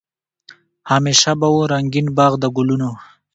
[0.91, 2.91] همېشه به وو رنګین باغ د ګلونو